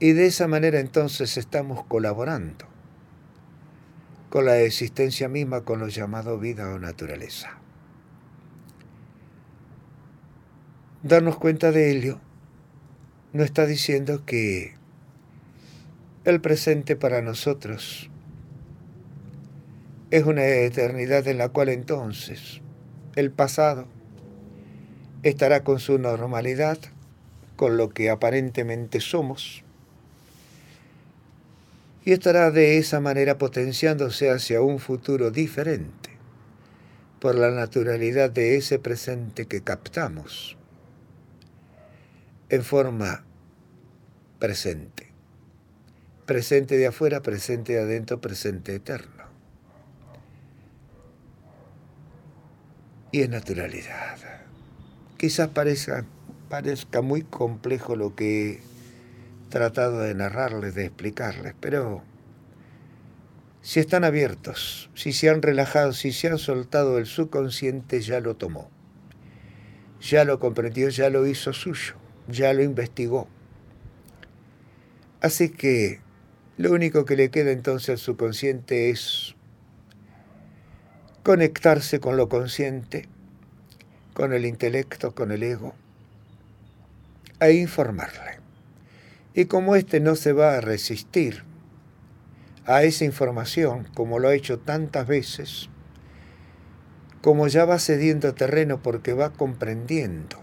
y 0.00 0.12
de 0.12 0.26
esa 0.26 0.48
manera 0.48 0.80
entonces 0.80 1.36
estamos 1.36 1.84
colaborando 1.84 2.66
con 4.30 4.44
la 4.44 4.60
existencia 4.60 5.28
misma, 5.28 5.62
con 5.62 5.80
lo 5.80 5.88
llamado 5.88 6.38
vida 6.38 6.74
o 6.74 6.78
naturaleza. 6.78 7.58
Darnos 11.02 11.38
cuenta 11.38 11.72
de 11.72 11.90
ello 11.90 12.20
no 13.32 13.42
está 13.42 13.66
diciendo 13.66 14.24
que 14.26 14.74
el 16.24 16.40
presente 16.40 16.96
para 16.96 17.22
nosotros 17.22 18.07
es 20.10 20.24
una 20.24 20.46
eternidad 20.46 21.26
en 21.28 21.38
la 21.38 21.50
cual 21.50 21.68
entonces 21.68 22.62
el 23.14 23.30
pasado 23.30 23.86
estará 25.22 25.64
con 25.64 25.80
su 25.80 25.98
normalidad, 25.98 26.78
con 27.56 27.76
lo 27.76 27.90
que 27.90 28.08
aparentemente 28.08 29.00
somos, 29.00 29.64
y 32.04 32.12
estará 32.12 32.50
de 32.50 32.78
esa 32.78 33.00
manera 33.00 33.36
potenciándose 33.36 34.30
hacia 34.30 34.62
un 34.62 34.78
futuro 34.78 35.30
diferente 35.30 36.10
por 37.20 37.34
la 37.34 37.50
naturalidad 37.50 38.30
de 38.30 38.56
ese 38.56 38.78
presente 38.78 39.46
que 39.46 39.60
captamos 39.62 40.56
en 42.48 42.62
forma 42.64 43.24
presente. 44.38 45.08
Presente 46.24 46.76
de 46.76 46.86
afuera, 46.86 47.20
presente 47.20 47.74
de 47.74 47.80
adentro, 47.80 48.20
presente 48.20 48.74
eterno. 48.74 49.17
Y 53.10 53.22
en 53.22 53.30
naturalidad. 53.30 54.18
Quizás 55.16 55.48
parezca, 55.48 56.04
parezca 56.48 57.00
muy 57.00 57.22
complejo 57.22 57.96
lo 57.96 58.14
que 58.14 58.60
tratado 59.48 60.00
de 60.00 60.14
narrarles, 60.14 60.74
de 60.74 60.84
explicarles, 60.84 61.54
pero 61.58 62.02
si 63.62 63.80
están 63.80 64.04
abiertos, 64.04 64.90
si 64.94 65.12
se 65.12 65.30
han 65.30 65.42
relajado, 65.42 65.92
si 65.92 66.12
se 66.12 66.28
han 66.28 66.38
soltado 66.38 66.98
el 66.98 67.06
subconsciente, 67.06 68.00
ya 68.00 68.20
lo 68.20 68.36
tomó, 68.36 68.70
ya 70.00 70.24
lo 70.24 70.38
comprendió, 70.38 70.88
ya 70.90 71.10
lo 71.10 71.26
hizo 71.26 71.52
suyo, 71.52 71.94
ya 72.28 72.52
lo 72.52 72.62
investigó. 72.62 73.28
Así 75.20 75.48
que 75.48 76.00
lo 76.56 76.72
único 76.72 77.04
que 77.04 77.16
le 77.16 77.30
queda 77.30 77.50
entonces 77.50 77.90
al 77.90 77.98
subconsciente 77.98 78.90
es 78.90 79.34
conectarse 81.22 82.00
con 82.00 82.16
lo 82.16 82.28
consciente, 82.28 83.08
con 84.14 84.32
el 84.32 84.44
intelecto, 84.44 85.14
con 85.14 85.32
el 85.32 85.42
ego, 85.42 85.74
e 87.40 87.52
informarle. 87.52 88.40
Y 89.34 89.44
como 89.44 89.76
éste 89.76 90.00
no 90.00 90.16
se 90.16 90.32
va 90.32 90.56
a 90.56 90.60
resistir 90.60 91.44
a 92.66 92.82
esa 92.82 93.04
información, 93.04 93.88
como 93.94 94.18
lo 94.18 94.28
ha 94.28 94.34
hecho 94.34 94.58
tantas 94.58 95.06
veces, 95.06 95.70
como 97.22 97.46
ya 97.48 97.64
va 97.64 97.78
cediendo 97.78 98.34
terreno 98.34 98.82
porque 98.82 99.12
va 99.12 99.30
comprendiendo 99.30 100.38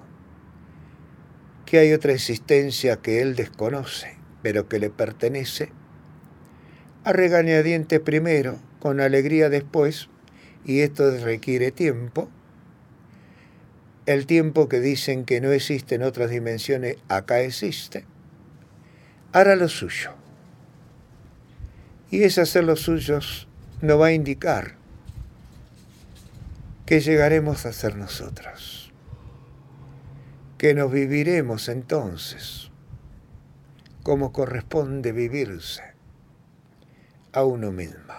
que 1.65 1.79
hay 1.79 1.93
otra 1.93 2.13
existencia 2.13 2.97
que 2.97 3.21
él 3.21 3.35
desconoce, 3.35 4.17
pero 4.41 4.67
que 4.67 4.79
le 4.79 4.89
pertenece, 4.89 5.71
a 7.03 7.11
regañadiente 7.11 7.99
primero, 7.99 8.59
con 8.79 8.99
alegría 8.99 9.49
después, 9.49 10.09
y 10.65 10.81
esto 10.81 11.09
requiere 11.19 11.71
tiempo, 11.71 12.29
el 14.05 14.25
tiempo 14.25 14.67
que 14.67 14.79
dicen 14.79 15.25
que 15.25 15.41
no 15.41 15.51
existe 15.51 15.95
en 15.95 16.03
otras 16.03 16.29
dimensiones, 16.29 16.97
acá 17.07 17.41
existe, 17.41 18.05
hará 19.31 19.55
lo 19.55 19.67
suyo. 19.69 20.11
Y 22.11 22.23
ese 22.23 22.41
hacer 22.41 22.63
lo 22.63 22.75
suyos 22.75 23.47
nos 23.81 23.99
va 23.99 24.07
a 24.07 24.13
indicar 24.13 24.75
que 26.85 26.99
llegaremos 26.99 27.65
a 27.65 27.73
ser 27.73 27.95
nosotros, 27.95 28.91
que 30.57 30.73
nos 30.73 30.91
viviremos 30.91 31.67
entonces 31.67 32.69
como 34.03 34.31
corresponde 34.31 35.11
vivirse 35.11 35.81
a 37.33 37.43
uno 37.43 37.71
mismo. 37.71 38.13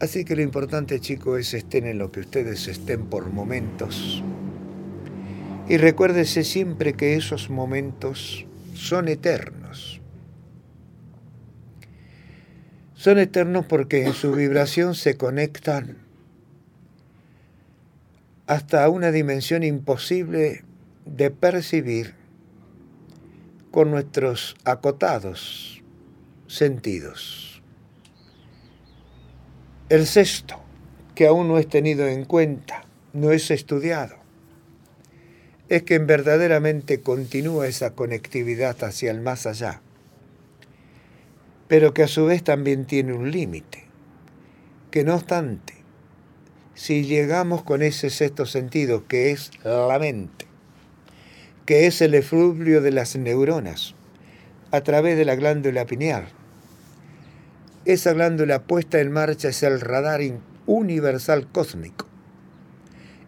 Así 0.00 0.24
que 0.24 0.36
lo 0.36 0.42
importante, 0.42 1.00
chicos, 1.00 1.40
es 1.40 1.54
estén 1.54 1.86
en 1.86 1.98
lo 1.98 2.12
que 2.12 2.20
ustedes 2.20 2.68
estén 2.68 3.06
por 3.06 3.30
momentos. 3.32 4.22
Y 5.68 5.76
recuérdese 5.76 6.44
siempre 6.44 6.94
que 6.94 7.16
esos 7.16 7.50
momentos 7.50 8.46
son 8.74 9.08
eternos. 9.08 10.00
Son 12.94 13.18
eternos 13.18 13.66
porque 13.66 14.04
en 14.04 14.12
su 14.12 14.32
vibración 14.32 14.94
se 14.94 15.16
conectan 15.16 15.98
hasta 18.46 18.88
una 18.88 19.10
dimensión 19.10 19.62
imposible 19.62 20.64
de 21.04 21.30
percibir 21.30 22.14
con 23.70 23.90
nuestros 23.90 24.56
acotados 24.64 25.82
sentidos. 26.46 27.57
El 29.90 30.06
sexto, 30.06 30.60
que 31.14 31.26
aún 31.26 31.48
no 31.48 31.56
es 31.56 31.66
tenido 31.66 32.06
en 32.06 32.26
cuenta, 32.26 32.84
no 33.14 33.32
es 33.32 33.50
estudiado, 33.50 34.16
es 35.70 35.82
que 35.84 35.98
verdaderamente 35.98 37.00
continúa 37.00 37.66
esa 37.66 37.94
conectividad 37.94 38.84
hacia 38.84 39.10
el 39.10 39.22
más 39.22 39.46
allá, 39.46 39.80
pero 41.68 41.94
que 41.94 42.02
a 42.02 42.06
su 42.06 42.26
vez 42.26 42.44
también 42.44 42.84
tiene 42.84 43.14
un 43.14 43.30
límite, 43.30 43.84
que 44.90 45.04
no 45.04 45.14
obstante, 45.14 45.72
si 46.74 47.04
llegamos 47.04 47.62
con 47.62 47.80
ese 47.80 48.10
sexto 48.10 48.44
sentido, 48.44 49.08
que 49.08 49.30
es 49.30 49.52
la 49.64 49.98
mente, 49.98 50.44
que 51.64 51.86
es 51.86 52.02
el 52.02 52.14
efluvio 52.14 52.82
de 52.82 52.90
las 52.90 53.16
neuronas, 53.16 53.94
a 54.70 54.82
través 54.82 55.16
de 55.16 55.24
la 55.24 55.34
glándula 55.34 55.86
pineal, 55.86 56.28
esa 57.92 58.12
glándula 58.12 58.64
puesta 58.64 59.00
en 59.00 59.10
marcha 59.10 59.48
es 59.48 59.62
el 59.62 59.80
radar 59.80 60.20
universal 60.66 61.48
cósmico 61.50 62.06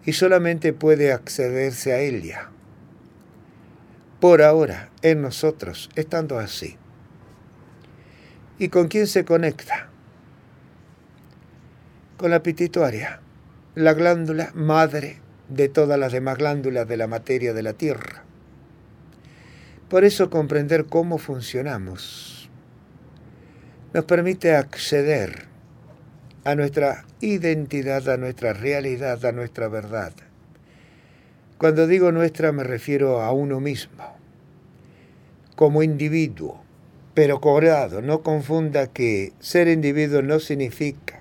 y 0.05 0.13
solamente 0.13 0.75
puede 0.75 1.15
accederse 1.15 1.95
a 1.95 2.01
ella. 2.01 2.51
Por 4.21 4.43
ahora, 4.43 4.91
en 5.01 5.23
nosotros, 5.23 5.89
estando 5.95 6.39
así. 6.39 6.77
¿Y 8.59 8.69
con 8.69 8.89
quién 8.89 9.07
se 9.07 9.25
conecta? 9.25 9.89
Con 12.19 12.31
la 12.31 12.43
pituitaria, 12.43 13.23
la 13.75 13.95
glándula 13.95 14.51
madre 14.55 15.21
de 15.49 15.71
todas 15.71 15.99
las 15.99 16.13
demás 16.13 16.37
glándulas 16.37 16.87
de 16.87 16.99
la 16.99 17.07
materia 17.07 17.55
de 17.55 17.63
la 17.63 17.73
Tierra. 17.73 18.25
Por 19.89 20.05
eso 20.05 20.29
comprender 20.29 20.85
cómo 20.85 21.17
funcionamos 21.17 22.40
nos 23.93 24.05
permite 24.05 24.55
acceder 24.55 25.47
a 26.45 26.55
nuestra 26.55 27.05
identidad, 27.21 28.09
a 28.09 28.17
nuestra 28.17 28.53
realidad, 28.53 29.25
a 29.25 29.33
nuestra 29.33 29.69
verdad. 29.69 30.13
Cuando 31.59 31.87
digo 31.87 32.13
nuestra 32.13 32.53
me 32.53 32.65
refiero 32.65 33.21
a 33.21 33.33
uno 33.33 33.61
mismo, 33.61 34.17
como 35.57 35.83
individuo, 35.83 36.63
pero 37.15 37.41
cobrado. 37.41 38.01
No 38.01 38.23
confunda 38.23 38.87
que 38.87 39.35
ser 39.41 39.69
individuo 39.69 40.23
no 40.23 40.41
significa 40.41 41.21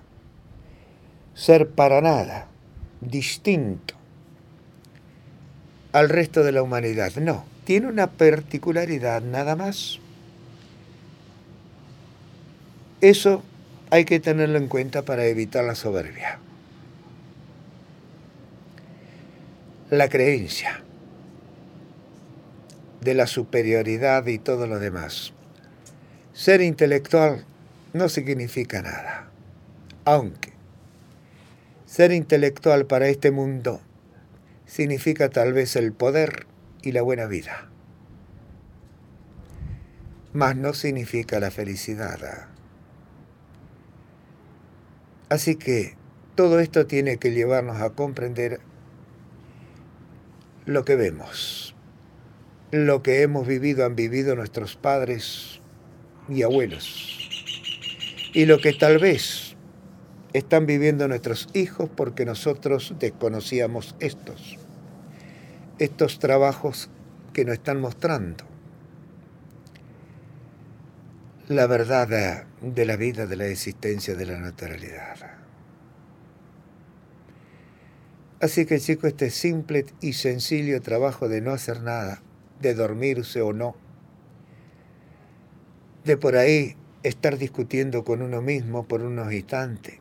ser 1.34 1.70
para 1.70 2.00
nada 2.00 2.48
distinto 3.02 3.96
al 5.92 6.10
resto 6.10 6.44
de 6.44 6.52
la 6.52 6.64
humanidad. 6.64 7.14
No, 7.16 7.44
tiene 7.66 7.88
una 7.88 8.08
particularidad 8.08 9.22
nada 9.22 9.56
más. 9.56 10.00
Eso 13.02 13.44
hay 13.90 14.06
que 14.06 14.20
tenerlo 14.20 14.58
en 14.58 14.68
cuenta 14.68 15.04
para 15.04 15.26
evitar 15.26 15.64
la 15.64 15.76
soberbia. 15.76 16.40
La 19.90 20.10
creencia. 20.10 20.84
de 23.02 23.14
la 23.14 23.28
superioridad 23.28 24.26
y 24.28 24.40
todo 24.40 24.68
lo 24.68 24.80
demás. 24.80 25.34
Ser 26.34 26.62
intelectual 26.62 27.46
no 27.94 28.10
significa 28.10 28.82
nada, 28.82 29.30
aunque 30.06 30.54
ser 31.86 32.12
intelectual 32.12 32.86
para 32.86 33.08
este 33.08 33.32
mundo 33.32 33.82
significa 34.66 35.30
tal 35.30 35.54
vez 35.54 35.76
el 35.76 35.92
poder 35.92 36.46
y 36.82 36.92
la 36.92 37.02
buena 37.02 37.26
vida, 37.26 37.70
mas 40.34 40.56
no 40.56 40.74
significa 40.74 41.40
la 41.40 41.52
felicidad. 41.52 42.49
Así 45.30 45.56
que 45.56 45.96
todo 46.36 46.60
esto 46.60 46.88
tiene 46.88 47.18
que 47.18 47.32
llevarnos 47.32 47.82
a 47.82 47.92
comprender 47.92 48.60
lo 50.66 50.86
que 50.86 50.96
vemos, 50.96 51.76
lo 52.72 53.04
que 53.04 53.22
hemos 53.22 53.46
vivido, 53.46 53.86
han 53.86 53.96
vivido 53.96 54.36
nuestros 54.36 54.76
padres 54.76 55.62
y 56.30 56.42
abuelos, 56.42 57.30
y 58.34 58.46
lo 58.46 58.58
que 58.58 58.74
tal 58.74 58.98
vez 58.98 59.56
están 60.34 60.66
viviendo 60.66 61.08
nuestros 61.08 61.48
hijos 61.54 61.90
porque 61.96 62.26
nosotros 62.26 62.96
desconocíamos 63.00 63.96
estos, 64.00 64.58
estos 65.78 66.18
trabajos 66.18 66.90
que 67.34 67.46
nos 67.46 67.54
están 67.54 67.80
mostrando 67.80 68.46
la 71.50 71.66
verdad 71.66 72.46
de 72.62 72.86
la 72.86 72.96
vida, 72.96 73.26
de 73.26 73.36
la 73.36 73.48
existencia, 73.48 74.14
de 74.14 74.28
la 74.28 74.38
naturalidad. 74.38 75.16
Así 78.40 78.68
que 78.68 78.80
chico, 78.80 79.08
este 79.08 79.32
simple 79.32 79.88
y 80.00 80.14
sencillo 80.14 80.80
trabajo 80.84 81.28
de 81.28 81.42
no 81.42 81.52
hacer 81.52 81.82
nada, 81.82 82.22
de 82.62 82.76
dormirse 82.76 83.42
o 83.42 83.52
no, 83.52 83.76
de 86.06 86.18
por 86.18 86.36
ahí 86.36 86.76
estar 87.02 87.40
discutiendo 87.40 88.04
con 88.04 88.22
uno 88.22 88.44
mismo 88.44 88.88
por 88.88 89.02
unos 89.02 89.34
instantes, 89.34 89.96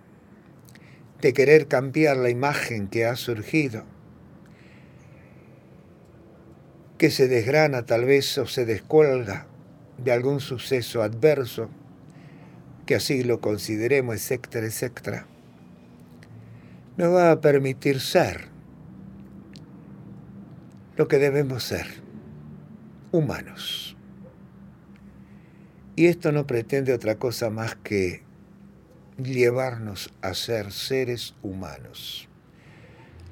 de 1.22 1.32
querer 1.32 1.66
cambiar 1.66 2.18
la 2.18 2.28
imagen 2.28 2.88
que 2.88 3.06
ha 3.06 3.16
surgido, 3.16 3.84
que 6.98 7.11
se 7.11 7.26
desgrana 7.26 7.87
tal 7.87 8.04
vez 8.04 8.37
o 8.37 8.46
se 8.46 8.66
descuelga 8.66 9.46
de 9.98 10.12
algún 10.12 10.40
suceso 10.40 11.02
adverso, 11.02 11.68
que 12.87 12.94
así 12.94 13.22
lo 13.22 13.40
consideremos, 13.40 14.16
etcétera, 14.16 14.66
etcétera 14.66 15.26
nos 16.98 17.14
va 17.14 17.30
a 17.30 17.40
permitir 17.40 18.00
ser 18.00 18.48
lo 20.96 21.06
que 21.06 21.18
debemos 21.18 21.62
ser, 21.62 21.87
humanos. 23.12 23.96
Y 25.94 26.06
esto 26.06 26.32
no 26.32 26.44
pretende 26.48 26.92
otra 26.92 27.14
cosa 27.14 27.50
más 27.50 27.76
que 27.76 28.24
llevarnos 29.16 30.12
a 30.22 30.34
ser 30.34 30.72
seres 30.72 31.37
humanos. 31.40 32.28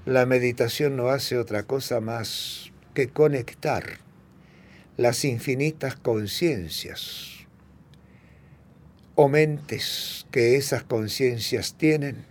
La 0.04 0.26
meditación 0.26 0.94
no 0.94 1.08
hace 1.08 1.36
otra 1.36 1.64
cosa 1.64 2.00
más 2.00 2.70
que 2.94 3.08
conectar 3.08 3.98
las 4.96 5.24
infinitas 5.24 5.96
conciencias 5.96 7.46
o 9.14 9.28
mentes 9.28 10.26
que 10.30 10.56
esas 10.56 10.84
conciencias 10.84 11.76
tienen 11.76 12.24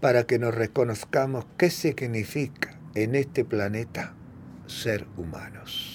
para 0.00 0.24
que 0.24 0.38
nos 0.38 0.54
reconozcamos 0.54 1.46
qué 1.56 1.70
significa 1.70 2.78
en 2.94 3.14
este 3.14 3.44
planeta 3.44 4.14
ser 4.66 5.06
humanos. 5.16 5.91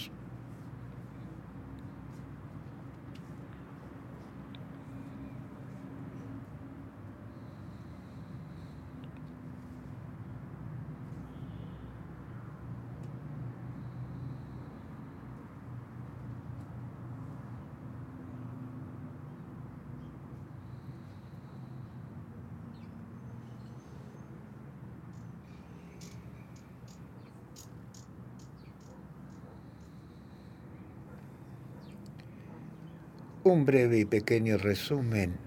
Un 33.47 33.65
breve 33.65 33.99
y 33.99 34.05
pequeño 34.05 34.57
resumen. 34.57 35.37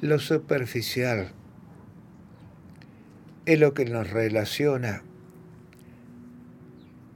Lo 0.00 0.18
superficial 0.18 1.32
es 3.46 3.58
lo 3.58 3.74
que 3.74 3.84
nos 3.84 4.10
relaciona 4.10 5.02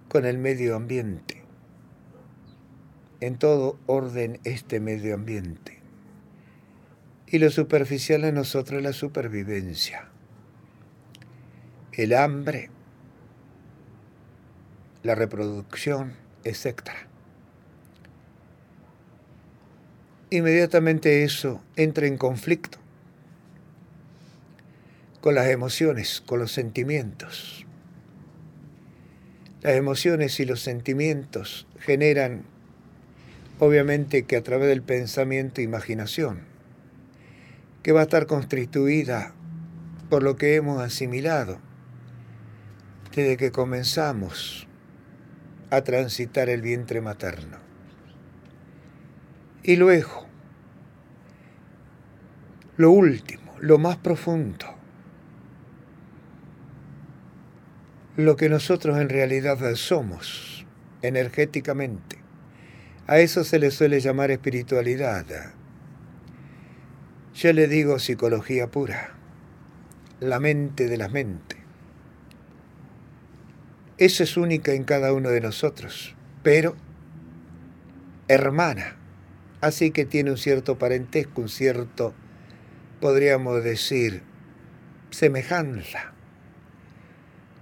con 0.09 0.25
el 0.25 0.39
medio 0.39 0.77
ambiente. 0.77 1.43
En 3.21 3.39
todo 3.39 3.79
orden 3.87 4.41
este 4.45 4.81
medio 4.81 5.15
ambiente. 5.15 5.81
Y 7.29 7.39
lo 7.39 7.51
superficial 7.51 8.25
en 8.25 8.35
nosotros 8.35 8.79
es 8.79 8.85
la 8.85 8.93
supervivencia. 8.93 10.09
El 11.93 12.13
hambre, 12.13 12.71
la 15.03 15.15
reproducción, 15.15 16.15
etc 16.45 17.06
inmediatamente 20.37 21.25
eso 21.25 21.63
entra 21.77 22.07
en 22.07 22.17
conflicto 22.17 22.79
con 25.21 25.35
las 25.35 25.49
emociones, 25.49 26.23
con 26.25 26.39
los 26.39 26.53
sentimientos. 26.53 27.67
Las 29.63 29.75
emociones 29.75 30.39
y 30.39 30.45
los 30.45 30.61
sentimientos 30.61 31.67
generan, 31.81 32.45
obviamente, 33.59 34.25
que 34.25 34.37
a 34.37 34.43
través 34.43 34.69
del 34.69 34.83
pensamiento, 34.83 35.61
imaginación, 35.61 36.43
que 37.83 37.93
va 37.93 38.01
a 38.01 38.05
estar 38.05 38.27
constituida 38.27 39.35
por 40.09 40.23
lo 40.23 40.37
que 40.37 40.55
hemos 40.55 40.81
asimilado 40.81 41.59
desde 43.15 43.37
que 43.37 43.51
comenzamos 43.51 44.69
a 45.71 45.83
transitar 45.83 46.49
el 46.49 46.63
vientre 46.63 47.01
materno. 47.01 47.59
Y 49.63 49.75
luego, 49.75 50.26
lo 52.77 52.91
último, 52.91 53.55
lo 53.61 53.79
más 53.79 53.97
profundo, 53.97 54.67
lo 58.17 58.37
que 58.37 58.49
nosotros 58.49 58.99
en 58.99 59.09
realidad 59.09 59.59
somos 59.75 60.67
energéticamente. 61.03 62.19
A 63.07 63.19
eso 63.19 63.45
se 63.45 63.59
le 63.59 63.71
suele 63.71 64.01
llamar 64.01 64.31
espiritualidad. 64.31 65.27
Yo 67.35 67.53
le 67.53 67.69
digo 67.69 67.99
psicología 67.99 68.71
pura, 68.71 69.15
la 70.21 70.41
mente 70.41 70.89
de 70.89 70.97
la 70.97 71.09
mente. 71.09 71.57
Esa 73.99 74.25
es 74.25 74.37
única 74.37 74.73
en 74.73 74.85
cada 74.85 75.13
uno 75.13 75.31
de 75.31 75.41
nosotros, 75.41 76.15
pero 76.43 76.77
hermana 78.29 78.97
Así 79.61 79.91
que 79.91 80.05
tiene 80.05 80.31
un 80.31 80.37
cierto 80.37 80.79
parentesco, 80.79 81.41
un 81.41 81.49
cierto, 81.49 82.15
podríamos 83.01 83.63
decir, 83.63 84.23
semejanza 85.11 86.13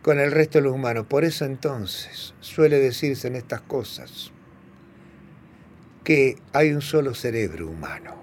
con 0.03 0.21
el 0.21 0.33
resto 0.33 0.59
de 0.59 0.65
los 0.65 0.75
humanos. 0.75 1.07
Por 1.07 1.25
eso 1.25 1.45
entonces 1.45 2.35
suele 2.41 2.79
decirse 2.79 3.29
en 3.29 3.37
estas 3.37 3.63
cosas 3.63 4.33
que 6.05 6.37
hay 6.53 6.73
un 6.73 6.83
solo 6.83 7.15
cerebro 7.15 7.69
humano. 7.69 8.15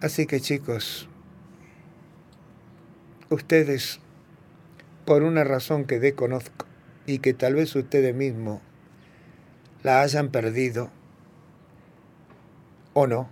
Así 0.00 0.26
que 0.26 0.40
chicos, 0.40 1.08
ustedes, 3.30 3.98
por 5.04 5.22
una 5.22 5.42
razón 5.42 5.84
que 5.84 5.98
desconozco 5.98 6.66
y 7.06 7.18
que 7.18 7.34
tal 7.34 7.54
vez 7.54 7.74
ustedes 7.74 8.14
mismos 8.14 8.60
la 9.82 10.02
hayan 10.02 10.30
perdido 10.30 10.90
o 12.98 13.06
no, 13.06 13.28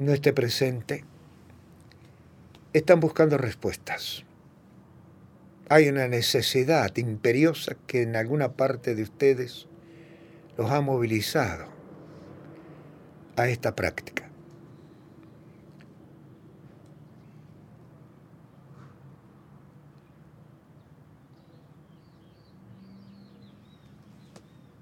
no 0.00 0.12
esté 0.12 0.32
presente, 0.32 1.04
están 2.72 2.98
buscando 2.98 3.38
respuestas. 3.38 4.24
Hay 5.68 5.88
una 5.88 6.08
necesidad 6.08 6.96
imperiosa 6.96 7.76
que 7.86 8.02
en 8.02 8.16
alguna 8.16 8.54
parte 8.54 8.96
de 8.96 9.04
ustedes 9.04 9.68
los 10.58 10.68
ha 10.72 10.80
movilizado 10.80 11.68
a 13.36 13.48
esta 13.48 13.76
práctica. 13.76 14.28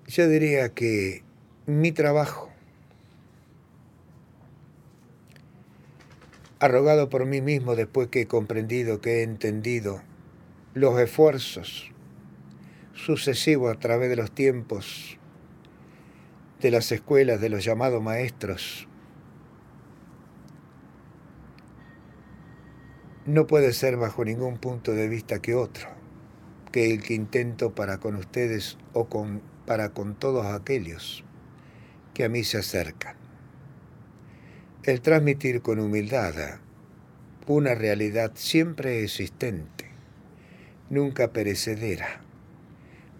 Yo 0.06 0.26
diría 0.26 0.70
que 0.70 1.22
mi 1.66 1.92
trabajo 1.92 2.53
arrogado 6.64 7.10
por 7.10 7.26
mí 7.26 7.40
mismo 7.40 7.76
después 7.76 8.08
que 8.08 8.22
he 8.22 8.26
comprendido, 8.26 9.00
que 9.00 9.18
he 9.18 9.22
entendido 9.22 10.00
los 10.72 10.98
esfuerzos 10.98 11.90
sucesivos 12.94 13.74
a 13.74 13.78
través 13.78 14.08
de 14.08 14.16
los 14.16 14.30
tiempos 14.30 15.18
de 16.60 16.70
las 16.70 16.90
escuelas, 16.92 17.40
de 17.42 17.50
los 17.50 17.62
llamados 17.62 18.02
maestros, 18.02 18.88
no 23.26 23.46
puede 23.46 23.74
ser 23.74 23.98
bajo 23.98 24.24
ningún 24.24 24.56
punto 24.56 24.92
de 24.92 25.08
vista 25.08 25.40
que 25.40 25.54
otro, 25.54 25.88
que 26.72 26.92
el 26.92 27.02
que 27.02 27.12
intento 27.12 27.74
para 27.74 27.98
con 27.98 28.16
ustedes 28.16 28.78
o 28.94 29.10
con, 29.10 29.42
para 29.66 29.90
con 29.90 30.14
todos 30.14 30.46
aquellos 30.46 31.24
que 32.14 32.24
a 32.24 32.30
mí 32.30 32.44
se 32.44 32.56
acercan. 32.56 33.23
El 34.86 35.00
transmitir 35.00 35.62
con 35.62 35.78
humildad 35.78 36.34
una 37.46 37.74
realidad 37.74 38.32
siempre 38.34 39.02
existente, 39.02 39.86
nunca 40.90 41.32
perecedera, 41.32 42.20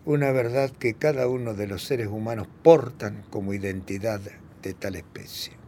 una 0.04 0.30
verdad 0.30 0.70
que 0.72 0.92
cada 0.92 1.26
uno 1.26 1.54
de 1.54 1.66
los 1.66 1.82
seres 1.82 2.08
humanos 2.08 2.48
portan 2.62 3.24
como 3.30 3.54
identidad 3.54 4.20
de 4.62 4.74
tal 4.74 4.96
especie. 4.96 5.63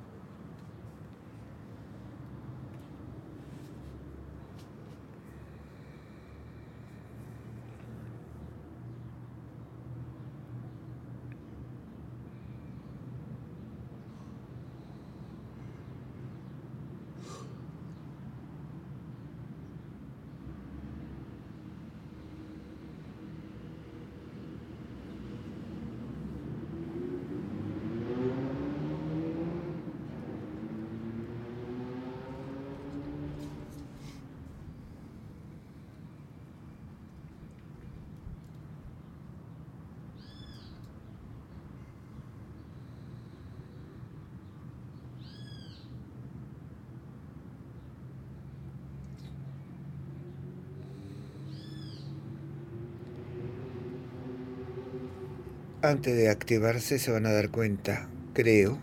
Antes 55.90 56.16
de 56.16 56.28
activarse 56.28 56.98
se 56.98 57.10
van 57.10 57.26
a 57.26 57.32
dar 57.32 57.50
cuenta, 57.50 58.08
creo, 58.34 58.78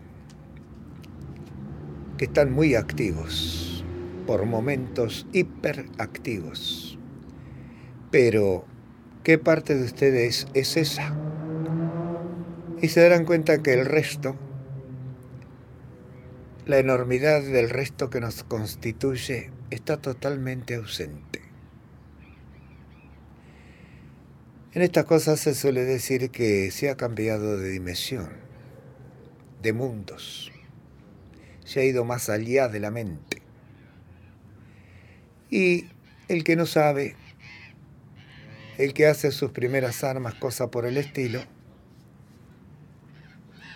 que 2.16 2.26
están 2.26 2.52
muy 2.52 2.74
activos, 2.74 3.84
por 4.26 4.46
momentos 4.46 5.26
hiperactivos. 5.32 6.98
Pero, 8.10 8.64
¿qué 9.22 9.38
parte 9.38 9.74
de 9.74 9.84
ustedes 9.84 10.46
es 10.54 10.76
esa? 10.76 11.16
Y 12.80 12.88
se 12.88 13.00
darán 13.00 13.24
cuenta 13.24 13.62
que 13.62 13.74
el 13.74 13.86
resto, 13.86 14.36
la 16.66 16.78
enormidad 16.78 17.42
del 17.42 17.70
resto 17.70 18.10
que 18.10 18.20
nos 18.20 18.44
constituye, 18.44 19.50
está 19.70 19.96
totalmente 19.96 20.76
ausente. 20.76 21.33
En 24.74 24.82
estas 24.82 25.04
cosas 25.04 25.38
se 25.38 25.54
suele 25.54 25.84
decir 25.84 26.30
que 26.30 26.72
se 26.72 26.90
ha 26.90 26.96
cambiado 26.96 27.56
de 27.56 27.70
dimensión, 27.70 28.28
de 29.62 29.72
mundos, 29.72 30.50
se 31.64 31.78
ha 31.78 31.84
ido 31.84 32.04
más 32.04 32.28
allá 32.28 32.66
de 32.66 32.80
la 32.80 32.90
mente. 32.90 33.40
Y 35.48 35.86
el 36.26 36.42
que 36.42 36.56
no 36.56 36.66
sabe, 36.66 37.14
el 38.76 38.94
que 38.94 39.06
hace 39.06 39.30
sus 39.30 39.52
primeras 39.52 40.02
armas, 40.02 40.34
cosa 40.34 40.72
por 40.72 40.86
el 40.86 40.96
estilo, 40.96 41.40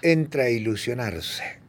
entra 0.03 0.45
a 0.45 0.51
ilusionarse, 0.51 1.61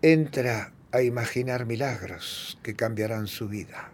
entra 0.00 0.72
a 0.90 1.02
imaginar 1.02 1.66
milagros 1.66 2.58
que 2.62 2.74
cambiarán 2.74 3.26
su 3.26 3.46
vida. 3.46 3.93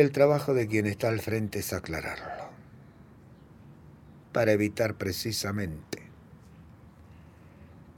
El 0.00 0.12
trabajo 0.12 0.54
de 0.54 0.66
quien 0.66 0.86
está 0.86 1.10
al 1.10 1.20
frente 1.20 1.58
es 1.58 1.74
aclararlo, 1.74 2.48
para 4.32 4.52
evitar 4.52 4.94
precisamente 4.94 5.98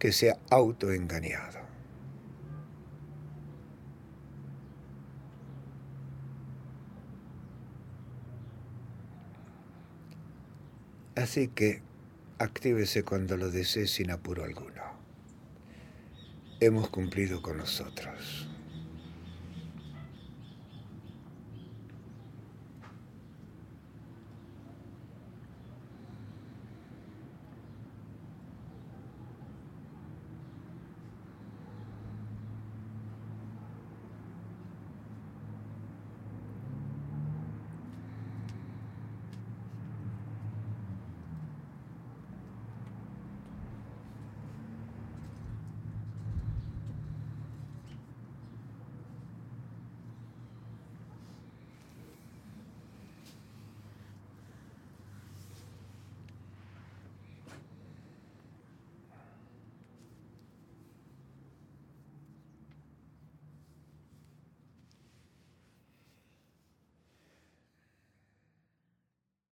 que 0.00 0.10
sea 0.10 0.36
autoengañado. 0.50 1.60
Así 11.14 11.46
que 11.46 11.82
actívese 12.38 13.04
cuando 13.04 13.36
lo 13.36 13.48
desee 13.48 13.86
sin 13.86 14.10
apuro 14.10 14.42
alguno. 14.42 14.82
Hemos 16.58 16.88
cumplido 16.88 17.42
con 17.42 17.58
nosotros. 17.58 18.51